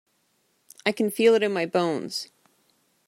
[0.83, 2.29] I can feel it in my bones.